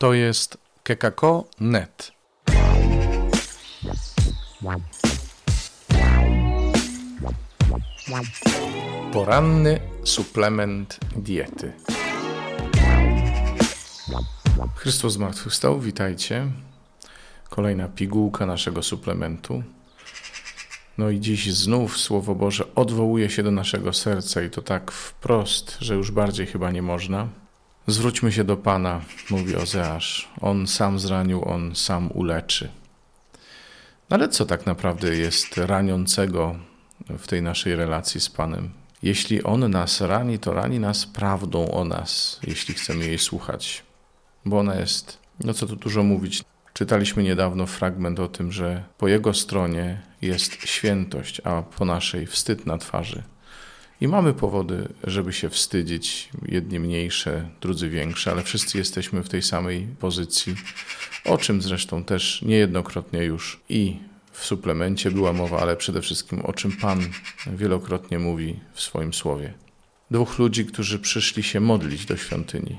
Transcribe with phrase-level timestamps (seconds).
[0.00, 2.12] To jest kekako.net.
[9.12, 11.72] Poranny suplement diety.
[14.74, 16.46] Chrystus zmartwychwstał, witajcie.
[17.48, 19.62] Kolejna pigułka naszego suplementu.
[20.98, 25.76] No i dziś znów Słowo Boże odwołuje się do naszego serca i to tak wprost,
[25.80, 27.28] że już bardziej chyba nie można.
[27.86, 29.00] Zwróćmy się do Pana,
[29.30, 30.28] mówi Ozeasz.
[30.40, 32.68] On sam zranił, on sam uleczy.
[34.10, 36.56] No ale co tak naprawdę jest raniącego
[37.18, 38.70] w tej naszej relacji z Panem?
[39.02, 43.82] Jeśli On nas rani, to rani nas prawdą o nas, jeśli chcemy jej słuchać.
[44.44, 46.42] Bo ona jest, no co tu dużo mówić,
[46.80, 52.66] Czytaliśmy niedawno fragment o tym, że po jego stronie jest świętość, a po naszej wstyd
[52.66, 53.22] na twarzy.
[54.00, 59.42] I mamy powody, żeby się wstydzić, jedni mniejsze, drudzy większe, ale wszyscy jesteśmy w tej
[59.42, 60.54] samej pozycji,
[61.24, 63.96] o czym zresztą też niejednokrotnie już i
[64.32, 67.00] w suplemencie była mowa, ale przede wszystkim o czym Pan
[67.46, 69.54] wielokrotnie mówi w swoim słowie.
[70.10, 72.78] Dwóch ludzi, którzy przyszli się modlić do świątyni.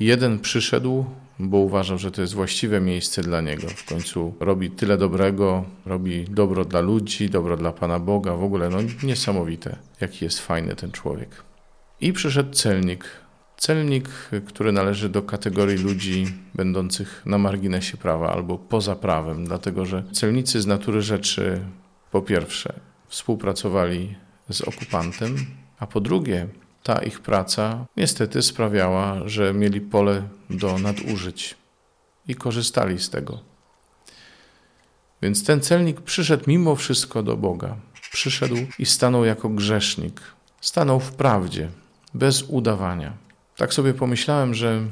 [0.00, 1.06] Jeden przyszedł,
[1.38, 3.68] bo uważał, że to jest właściwe miejsce dla niego.
[3.68, 8.70] W końcu robi tyle dobrego, robi dobro dla ludzi, dobro dla Pana Boga, w ogóle
[8.70, 11.42] no niesamowite, jaki jest fajny ten człowiek.
[12.00, 13.04] I przyszedł celnik.
[13.56, 14.08] Celnik,
[14.46, 20.60] który należy do kategorii ludzi będących na marginesie prawa albo poza prawem, dlatego że celnicy
[20.60, 21.60] z natury rzeczy,
[22.10, 24.14] po pierwsze, współpracowali
[24.50, 25.36] z okupantem,
[25.78, 26.46] a po drugie,
[26.86, 31.54] ta ich praca niestety sprawiała, że mieli pole do nadużyć
[32.28, 33.40] i korzystali z tego.
[35.22, 37.76] Więc ten celnik przyszedł mimo wszystko do Boga.
[38.12, 40.20] Przyszedł i stanął jako grzesznik.
[40.60, 41.68] Stanął w prawdzie,
[42.14, 43.12] bez udawania.
[43.56, 44.82] Tak sobie pomyślałem, że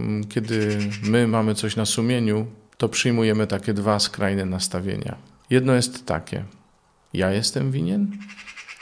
[0.00, 5.16] mm, kiedy my mamy coś na sumieniu, to przyjmujemy takie dwa skrajne nastawienia.
[5.50, 6.44] Jedno jest takie:
[7.12, 8.18] ja jestem winien?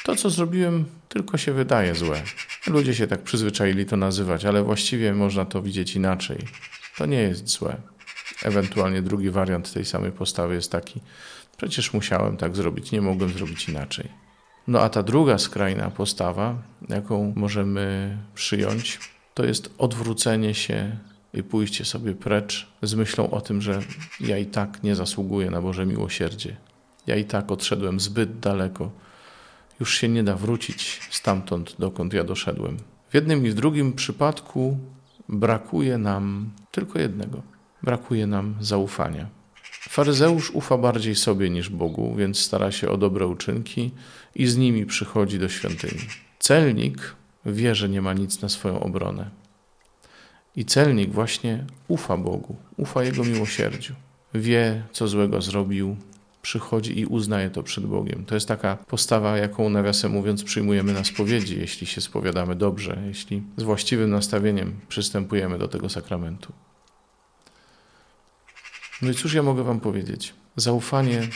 [0.05, 2.23] To, co zrobiłem, tylko się wydaje złe.
[2.67, 6.39] Ludzie się tak przyzwyczaili to nazywać, ale właściwie można to widzieć inaczej.
[6.99, 7.77] To nie jest złe.
[8.43, 11.01] Ewentualnie drugi wariant tej samej postawy jest taki:
[11.57, 14.09] przecież musiałem tak zrobić, nie mogłem zrobić inaczej.
[14.69, 18.99] No a ta druga skrajna postawa, jaką możemy przyjąć,
[19.35, 20.97] to jest odwrócenie się
[21.35, 23.81] i pójście sobie precz z myślą o tym, że
[24.21, 26.57] ja i tak nie zasługuję na Boże miłosierdzie.
[27.07, 28.91] Ja i tak odszedłem zbyt daleko
[29.81, 32.77] już się nie da wrócić stamtąd, dokąd ja doszedłem.
[33.11, 34.79] W jednym i w drugim przypadku
[35.29, 37.43] brakuje nam tylko jednego:
[37.83, 39.27] brakuje nam zaufania.
[39.89, 43.91] Faryzeusz ufa bardziej sobie niż Bogu, więc stara się o dobre uczynki
[44.35, 46.01] i z nimi przychodzi do świątyni.
[46.39, 47.15] Celnik
[47.47, 49.31] wie, że nie ma nic na swoją obronę.
[50.57, 53.95] I celnik właśnie ufa Bogu, ufa Jego miłosierdziu.
[54.35, 55.97] Wie, co złego zrobił,
[56.43, 58.25] przychodzi i uznaje to przed Bogiem.
[58.25, 63.43] To jest taka postawa, jaką nawiasem mówiąc przyjmujemy na spowiedzi, jeśli się spowiadamy dobrze, jeśli
[63.57, 66.53] z właściwym nastawieniem przystępujemy do tego sakramentu.
[69.03, 70.35] No i cóż ja mogę Wam powiedzieć?
[70.57, 71.29] Zaufanie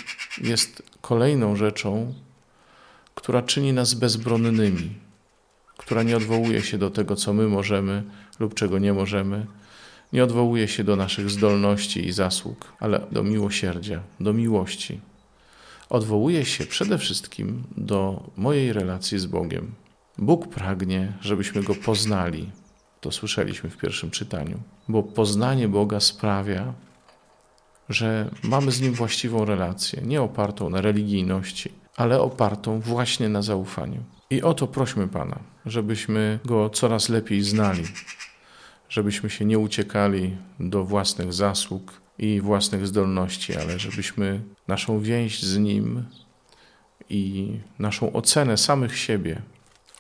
[0.43, 2.15] jest kolejną rzeczą,
[3.15, 4.95] która czyni nas bezbronnymi,
[5.77, 8.03] która nie odwołuje się do tego, co my możemy
[8.39, 9.47] lub czego nie możemy,
[10.13, 15.01] nie odwołuje się do naszych zdolności i zasług, ale do miłosierdzia, do miłości.
[15.91, 19.75] Odwołuje się przede wszystkim do mojej relacji z Bogiem.
[20.19, 22.51] Bóg pragnie, żebyśmy Go poznali.
[23.01, 26.75] To słyszeliśmy w pierwszym czytaniu, bo poznanie Boga sprawia,
[27.89, 34.03] że mamy z Nim właściwą relację, nie opartą na religijności, ale opartą właśnie na zaufaniu.
[34.31, 37.85] I o to prośmy Pana, żebyśmy Go coraz lepiej znali,
[38.95, 45.59] żebyśmy się nie uciekali do własnych zasług i własnych zdolności, ale żebyśmy naszą więź z
[45.59, 46.05] Nim
[47.11, 49.43] i naszą ocenę samych siebie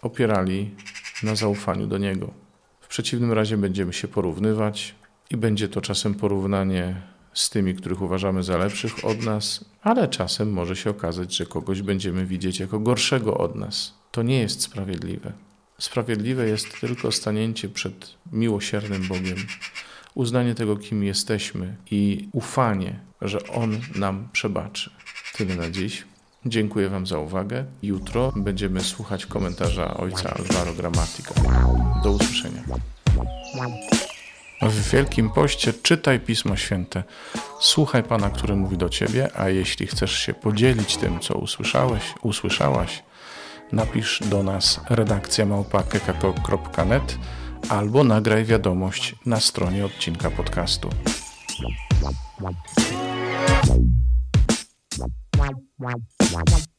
[0.02, 0.70] opierali
[1.22, 2.30] na zaufaniu do Niego.
[2.80, 4.94] W przeciwnym razie będziemy się porównywać
[5.30, 7.02] i będzie to czasem porównanie
[7.32, 11.82] z tymi, których uważamy za lepszych od nas, ale czasem może się okazać, że kogoś
[11.82, 13.94] będziemy widzieć jako gorszego od nas.
[14.10, 15.32] To nie jest sprawiedliwe.
[15.78, 19.36] Sprawiedliwe jest tylko stanięcie przed miłosiernym Bogiem,
[20.14, 24.90] uznanie tego, kim jesteśmy i ufanie, że On nam przebaczy.
[25.36, 26.04] Tyle na dziś.
[26.46, 27.64] Dziękuję Wam za uwagę.
[27.82, 31.34] Jutro będziemy słuchać komentarza ojca Alvaro Gramatika.
[32.02, 32.62] Do usłyszenia.
[34.62, 37.02] W Wielkim Poście czytaj Pismo Święte.
[37.60, 43.02] Słuchaj Pana, który mówi do Ciebie, a jeśli chcesz się podzielić tym, co usłyszałeś, usłyszałaś,
[43.74, 47.18] napisz do nas redakcja małpa.kekako.net
[47.68, 50.88] albo nagraj wiadomość na stronie odcinka podcastu.
[55.38, 55.48] Wow,
[55.78, 55.92] wow,
[56.34, 56.73] wow.